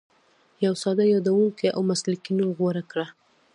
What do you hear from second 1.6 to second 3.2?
او مسلکي نوم غوره کړه.